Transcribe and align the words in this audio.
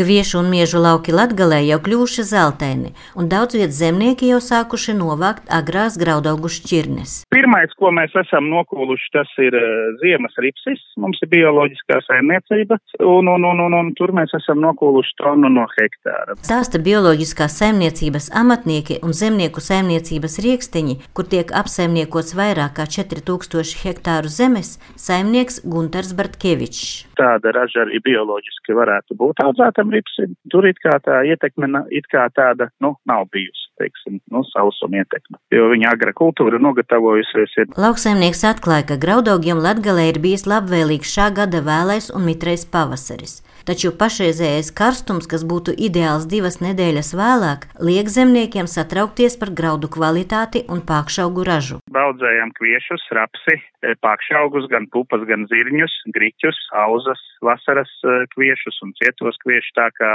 Kviešu 0.00 0.38
un 0.40 0.46
miežu 0.48 0.80
lauki 0.80 1.12
Latgalē 1.12 1.58
jau 1.60 1.76
kļuvuši 1.84 2.22
zeltaini, 2.24 2.94
un 3.20 3.26
daudz 3.28 3.52
vietas 3.58 3.82
zemnieki 3.82 4.30
jau 4.30 4.38
sākuši 4.40 4.94
novākt 4.96 5.50
agrās 5.52 5.98
graudaugu 6.00 6.48
šķirnes. 6.48 7.26
Pirmais, 7.28 7.74
ko 7.76 7.90
mēs 7.92 8.14
esam 8.22 8.48
nokūluši, 8.48 9.10
tas 9.12 9.34
ir 9.44 9.52
uh, 9.58 9.90
ziemas 10.00 10.32
ripsis. 10.40 10.80
Mums 10.96 11.20
ir 11.20 11.28
bioloģiskā 11.34 11.98
saimniecība, 12.06 12.78
un, 13.04 13.28
un, 13.28 13.44
un, 13.50 13.60
un, 13.66 13.76
un 13.76 13.90
tur 13.98 14.14
mēs 14.16 14.32
esam 14.40 14.62
nokūluši 14.64 15.12
tonu 15.20 15.52
no 15.52 15.66
hektāra. 15.74 16.38
Stāsta 16.48 16.80
bioloģiskās 16.80 17.58
saimniecības 17.60 18.30
amatnieki 18.40 19.02
un 19.04 19.12
zemnieku 19.12 19.60
saimniecības 19.60 20.40
rieksteņi, 20.46 20.96
kur 21.12 21.28
tiek 21.28 21.52
apsaimniekots 21.60 22.32
vairāk 22.40 22.78
kā 22.80 22.88
4000 22.88 23.76
hektāru 23.84 24.32
zemes, 24.32 24.78
saimnieks 24.96 25.60
Gunters 25.68 26.16
Bartkevičs. 26.16 27.04
Tāda 27.20 27.52
raža 27.52 27.84
arī 27.84 28.00
bioloģiski 28.00 28.72
varētu 28.80 29.20
būt 29.20 29.44
audzēta 29.44 29.84
tam 29.90 29.96
ripsim. 29.96 30.36
Tur 30.50 30.66
it 30.66 30.78
kā 30.78 30.98
tā 31.02 31.22
ietekme 31.26 31.86
it 31.90 32.06
kā 32.10 32.28
tāda, 32.34 32.70
nu, 32.80 32.96
nav 33.06 33.28
bijusi, 33.32 33.69
teiksim, 33.80 34.20
nu, 34.32 34.44
sausuma 34.52 35.02
ietekme, 35.02 35.40
jo 35.54 35.68
viņa 35.72 35.94
agra 35.94 36.14
kultūra 36.16 36.60
nogatavojusies. 36.62 37.56
Ir. 37.64 37.70
Lauksaimnieks 37.80 38.44
atklāja, 38.52 38.90
ka 38.92 39.00
graudaugiem 39.00 39.60
Latgalē 39.64 40.10
ir 40.12 40.20
bijis 40.22 40.46
labvēlīgs 40.50 41.14
šā 41.16 41.30
gada 41.40 41.64
vēlais 41.66 42.12
un 42.14 42.28
mitrais 42.28 42.66
pavasaris. 42.68 43.40
Taču 43.68 43.92
pašreizējais 44.00 44.70
karstums, 44.76 45.28
kas 45.30 45.44
būtu 45.44 45.74
ideāls 45.86 46.24
divas 46.30 46.58
nedēļas 46.64 47.12
vēlāk, 47.18 47.66
liek 47.84 48.08
zemniekiem 48.08 48.68
satraukties 48.70 49.36
par 49.40 49.52
graudu 49.58 49.90
kvalitāti 49.92 50.64
un 50.72 50.80
pākšaugu 50.88 51.44
ražu. 51.46 51.80
Baudzējam 51.92 52.54
kviešus, 52.56 53.04
rapsi, 53.16 53.58
e, 53.60 53.94
pākšaugus, 54.00 54.68
gan 54.72 54.88
pupas, 54.94 55.26
gan 55.28 55.44
zirņus, 55.52 55.96
griķus, 56.16 56.60
auzas, 56.86 57.20
vasaras 57.44 57.92
e, 58.02 58.16
kviešus 58.34 58.80
un 58.86 58.96
cietos 59.00 59.36
kviešus, 59.44 59.76
tā 59.76 59.90
kā 60.00 60.12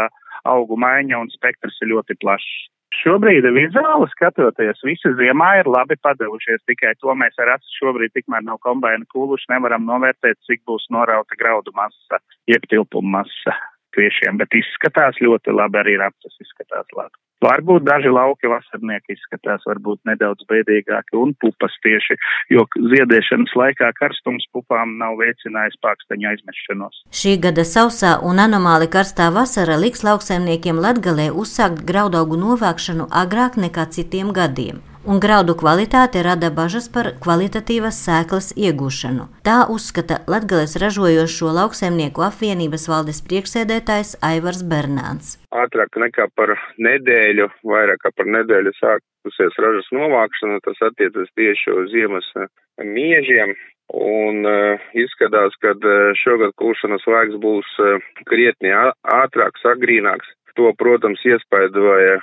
augu 0.49 0.77
maiņa 0.81 1.21
un 1.21 1.29
spektrs 1.33 1.77
ir 1.85 1.93
ļoti 1.93 2.17
plašs. 2.21 2.53
Šobrīd 3.01 3.45
vizuāli 3.55 4.07
skatoties, 4.13 4.81
visi 4.87 5.11
ziemā 5.19 5.51
ir 5.59 5.69
labi 5.69 5.97
padevušies, 6.05 6.63
tikai 6.69 6.95
to 7.01 7.13
mēs 7.17 7.37
ar 7.41 7.55
acu 7.57 7.77
šobrīd 7.79 8.15
tikmēr 8.15 8.45
nav 8.47 8.61
kombaina 8.65 9.07
kūluši, 9.13 9.51
nevaram 9.53 9.87
novērtēt, 9.89 10.39
cik 10.47 10.63
būs 10.69 10.87
norauta 10.95 11.37
graudu 11.39 11.75
masa, 11.75 12.21
jeb 12.49 12.67
tilpuma 12.71 13.23
masa 13.23 13.57
kviešiem, 13.95 14.41
bet 14.41 14.59
izskatās 14.61 15.21
ļoti 15.23 15.55
labi, 15.55 15.81
arī 15.81 15.99
rapsas 16.03 16.35
izskatās 16.43 16.87
labi. 16.97 17.17
Varbūt 17.43 17.83
daži 17.83 18.09
lauki 18.09 18.47
vasarnieki 18.49 19.13
izskatās 19.13 19.65
varbūt 19.67 19.99
nedaudz 20.07 20.47
bēdīgāki 20.49 21.17
un 21.19 21.33
pupas 21.43 21.75
tieši, 21.83 22.15
jo 22.55 22.63
ziedēšanas 22.93 23.53
laikā 23.59 23.91
karstums 23.99 24.47
pupām 24.55 24.95
nav 25.01 25.19
veicinājis 25.19 25.77
pāksteņa 25.83 26.31
aizmešanos. 26.31 27.03
Šī 27.21 27.35
gada 27.43 27.67
sausā 27.67 28.15
un 28.23 28.39
anomāli 28.47 28.89
karstā 28.95 29.29
vasara 29.35 29.77
liks 29.83 30.07
lauksaimniekiem 30.07 30.79
Latgalē 30.87 31.29
uzsākt 31.43 31.85
graudaugu 31.85 32.39
novākšanu 32.39 33.11
agrāk 33.23 33.59
nekā 33.59 33.89
citiem 33.91 34.31
gadiem 34.33 34.81
un 35.05 35.19
graudu 35.21 35.53
kvalitāte 35.57 36.21
rada 36.25 36.49
bažas 36.57 36.87
par 36.95 37.11
kvalitatīvas 37.23 37.97
sēklas 38.07 38.51
iegūšanu. 38.57 39.27
Tā 39.45 39.57
uzskata 39.75 40.21
Latgales 40.31 40.75
ražojošo 40.81 41.51
lauksaimnieku 41.59 42.25
apvienības 42.25 42.87
valdes 42.91 43.21
priekšsēdētājs 43.27 44.15
Aivars 44.25 44.63
Bernāns. 44.71 45.35
Ātrāk 45.53 45.99
nekā 46.01 46.27
par 46.35 46.55
nedēļu, 46.81 47.47
vairāk 47.69 48.01
kā 48.03 48.11
par 48.17 48.29
nedēļu 48.37 48.73
sākusies 48.79 49.61
ražas 49.61 49.89
novākšana, 49.93 50.59
tas 50.65 50.81
attiecas 50.89 51.31
tieši 51.37 51.77
uz 51.77 51.89
ziemas 51.93 52.29
eh, 52.41 52.49
miežiem. 52.81 53.55
Un 53.93 54.41
uh, 54.49 54.81
izskatās, 54.97 55.53
ka 55.61 55.75
uh, 55.77 56.07
šogad 56.17 56.55
kūšanas 56.57 57.03
laiks 57.05 57.35
būs 57.37 57.67
uh, 57.85 58.01
krietni 58.25 58.71
ātrāks, 58.73 59.61
agrīnāks. 59.75 60.31
To, 60.57 60.71
protams, 60.79 61.21
iespaidoja 61.21 62.17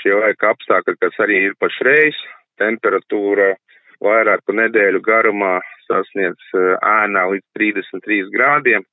šie 0.00 0.14
laika 0.18 0.52
apstākļi, 0.52 0.96
kas 1.00 1.20
arī 1.24 1.42
ir 1.48 1.58
pašreiz, 1.60 2.18
temperatūra 2.60 3.52
vairāku 4.02 4.54
nedēļu 4.58 5.02
garumā 5.04 5.58
sasniedz 5.86 6.54
ēnā 6.54 7.28
līdz 7.32 7.46
33 7.58 8.32
grādiem 8.34 8.86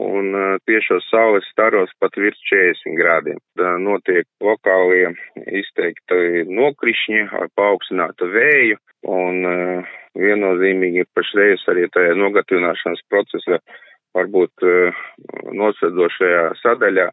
un 0.00 0.32
tiešos 0.68 1.06
saules 1.10 1.46
staros 1.50 1.90
pat 2.00 2.14
virs 2.16 2.38
40 2.48 2.96
grādiem. 2.98 3.38
Notiek 3.82 4.26
lokālie 4.44 5.10
izteikti 5.60 6.46
nokrišņi 6.48 7.26
ar 7.40 7.50
paaugstinātu 7.58 8.30
vēju 8.30 8.78
un 9.10 9.42
viennozīmīgi 10.18 11.06
pašreiz 11.16 11.64
arī 11.72 11.88
tajā 11.92 12.14
nogatavināšanas 12.18 13.02
procesa 13.10 13.60
varbūt 14.16 14.66
nosvedošajā 15.58 16.46
sadaļā 16.62 17.10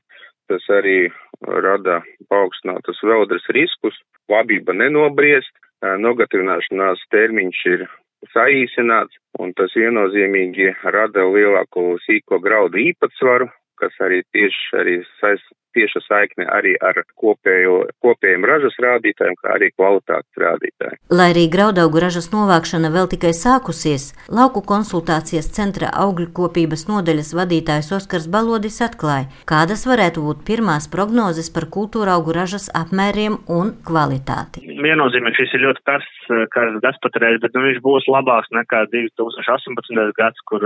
tas 0.51 0.65
arī 0.73 0.97
rada 1.45 2.01
paaugstinātas 2.31 2.99
veldres 3.03 3.45
riskus, 3.55 3.95
labība 4.31 4.75
nenobriest, 4.75 5.53
nogatavināšanās 6.01 7.03
termiņš 7.13 7.63
ir 7.73 7.85
saīsināts, 8.33 9.17
un 9.39 9.53
tas 9.57 9.75
viennozīmīgi 9.77 10.73
rada 10.83 11.25
lielāku 11.29 11.97
sīko 12.05 12.41
graudu 12.41 12.81
īpatsvaru, 12.81 13.49
kas 13.77 13.93
arī 14.01 14.23
tieši 14.33 14.77
arī 14.79 14.95
saist, 15.21 15.45
tieša 15.77 16.03
saikne 16.07 16.47
arī 16.53 16.73
ar 16.83 16.99
kopējo, 17.21 17.77
kopējiem 18.03 18.45
ražas 18.49 18.77
rādītājiem, 18.83 19.37
kā 19.41 19.55
arī 19.57 19.71
kvalitātes 19.75 20.41
rādītājiem. 20.43 20.99
Lai 21.13 21.29
arī 21.33 21.45
graudaugu 21.53 22.01
ražas 22.03 22.31
novākšana 22.33 22.91
vēl 22.93 23.09
tikai 23.13 23.33
sākusies, 23.37 24.09
lauku 24.39 24.63
konsultācijas 24.71 25.51
centra 25.55 25.91
augļu 26.05 26.31
kopības 26.39 26.87
nodaļas 26.89 27.33
vadītājs 27.37 27.91
Oskars 27.97 28.29
Balodis 28.33 28.81
atklāja, 28.85 29.29
kādas 29.49 29.85
varētu 29.89 30.25
būt 30.25 30.43
pirmās 30.47 30.89
prognozes 30.91 31.51
par 31.53 31.69
kultūra 31.73 32.17
augu 32.17 32.35
ražas 32.35 32.69
apmēriem 32.75 33.39
un 33.53 33.73
kvalitāti. 33.87 34.65
Viennozīmīgi 34.87 35.41
šis 35.41 35.55
ir 35.57 35.65
ļoti 35.67 35.83
karsts, 35.87 36.31
karsts 36.53 36.81
gads 36.83 37.01
patreiz, 37.03 37.39
bet 37.43 37.55
nu, 37.55 37.65
viņš 37.67 37.81
būs 37.85 38.09
labāks 38.11 38.51
nekā 38.55 38.85
2018. 38.93 40.11
gads, 40.17 40.43
kur, 40.49 40.63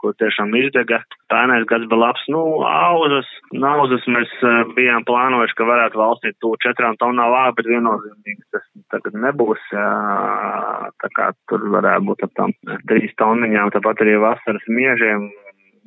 kur 0.00 0.16
tiešām 0.20 0.54
izdega. 0.60 1.02
Pērnais 1.34 1.64
gads 1.66 1.88
bija 1.90 1.98
labs, 1.98 2.24
nu, 2.30 2.40
auzas, 2.68 3.30
nauzas 3.50 4.04
mēs 4.14 4.30
bijām 4.76 5.02
plānojuši, 5.08 5.56
ka 5.58 5.66
varētu 5.66 5.98
valstī 5.98 6.30
to 6.44 6.52
četrām 6.62 6.94
tonām 7.00 7.32
vākt, 7.34 7.56
bet 7.58 7.70
viennozīmīgi 7.72 8.42
tas 8.54 8.68
tagad 8.94 9.18
nebūs. 9.24 9.64
Tā 9.74 11.10
kā 11.18 11.32
tur 11.50 11.66
varētu 11.74 12.06
būt 12.10 12.22
ap 12.28 12.36
tam 12.38 12.54
trīs 12.90 13.16
tonniņām, 13.18 13.74
tāpat 13.74 14.04
arī 14.06 14.20
vasaras 14.22 14.70
miežiem. 14.70 15.26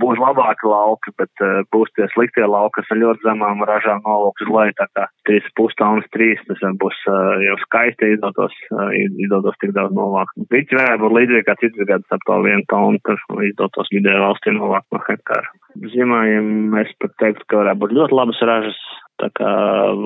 Būs 0.01 0.19
labāki 0.21 0.67
lauki, 0.69 1.13
bet 1.17 1.43
uh, 1.43 1.63
būs 1.73 1.89
tie 1.97 2.05
sliktie 2.13 2.45
lauki, 2.45 2.77
kas 2.77 2.91
ar 2.93 2.99
ļoti 3.01 3.25
zemām 3.25 3.63
ražām 3.65 4.03
nolūks 4.05 4.45
uz 4.45 4.51
leju, 4.53 4.75
tā 4.77 4.87
kā 4.93 5.07
3,5 5.29 5.77
tonnas, 5.81 6.09
3, 6.13 6.43
tas 6.49 6.61
būs 6.83 6.99
uh, 7.09 7.33
jau 7.45 7.57
skaisti 7.63 8.11
izdotos, 8.13 8.53
uh, 8.75 8.91
izdotos 9.25 9.57
tik 9.63 9.73
daudz 9.77 9.95
novākt. 9.97 10.37
Viķi 10.53 10.77
varētu 10.77 11.03
būt 11.05 11.17
līdzīgi 11.17 11.47
kā 11.47 11.57
cits 11.63 11.89
gads 11.89 12.13
ap 12.13 12.25
to 12.29 12.39
vienu 12.45 12.65
tonu, 12.71 13.01
kas 13.07 13.25
izdotos 13.49 13.91
vidēji 13.95 14.23
valstī 14.23 14.53
novākt 14.55 14.87
no 14.93 15.01
hektāra. 15.09 15.51
Ziemājiem 15.93 16.77
es 16.83 16.93
pat 17.01 17.17
teiktu, 17.21 17.49
ka 17.49 17.61
varētu 17.63 17.83
būt 17.83 17.97
ļoti 17.97 18.17
labas 18.21 18.41
ražas, 18.49 18.79
tā 19.21 19.29
kā 19.37 19.51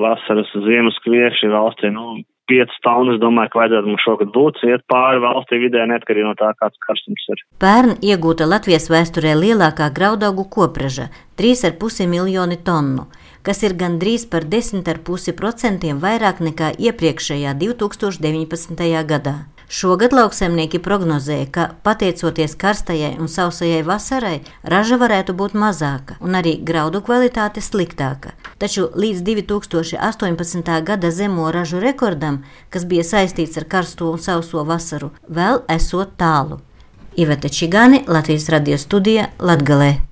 vasaras 0.00 0.52
ziemas 0.64 0.96
kvieši 1.04 1.52
valstī, 1.52 1.92
nu, 1.92 2.22
5 2.50 2.78
tonnas, 2.84 3.20
domāju, 3.22 3.52
ka 3.52 3.60
vajadzētu 3.62 3.90
mums 3.90 4.04
šogad 4.06 4.32
būt, 4.34 4.62
iet 4.66 4.82
pāri 4.90 5.22
valstī 5.22 5.60
vidē, 5.62 5.84
neatkarīgi 5.90 6.26
no 6.26 6.34
tā, 6.38 6.50
kāds 6.58 6.80
karstums 6.86 7.26
ir. 7.32 7.42
Pērn 7.62 7.98
iegūta 8.02 8.48
Latvijas 8.50 8.90
vēsturē 8.92 9.36
lielākā 9.38 9.92
graudaugu 9.94 10.48
kopraža- 10.50 11.08
3,5 11.38 12.08
miljoni 12.10 12.58
tonu 12.64 13.06
kas 13.42 13.62
ir 13.66 13.74
gandrīz 13.74 14.24
par 14.30 14.46
10,5% 14.46 15.96
vairāk 16.04 16.42
nekā 16.46 16.72
iepriekšējā 16.78 17.54
2019. 17.58 19.02
gadā. 19.02 19.34
Šogad 19.72 20.12
lauksaimnieki 20.12 20.82
prognozēja, 20.84 21.46
ka 21.48 21.62
pateicoties 21.86 22.52
karstajai 22.60 23.14
un 23.16 23.30
sausajai 23.32 23.78
vasarai, 23.86 24.42
raža 24.68 24.98
varētu 25.00 25.32
būt 25.38 25.54
mazāka 25.56 26.18
un 26.20 26.36
arī 26.36 26.58
graudu 26.60 27.00
kvalitāte 27.00 27.64
sliktāka. 27.64 28.34
Taču 28.60 28.90
līdz 28.92 29.24
2018. 29.30 30.76
gada 30.84 31.10
zemo 31.10 31.48
ražu 31.56 31.80
rekordam, 31.80 32.42
kas 32.68 32.84
bija 32.84 33.06
saistīts 33.14 33.56
ar 33.56 33.64
karsto 33.64 34.12
un 34.12 34.20
sauso 34.20 34.60
vasaru, 34.68 35.08
vēl 35.24 35.64
esot 35.72 36.18
tālu. 36.20 36.60
Iveta 37.16 37.48
Čigāni, 37.48 38.04
Latvijas 38.04 38.52
radio 38.52 38.76
studija 38.76 39.30
Latgalē. 39.40 40.02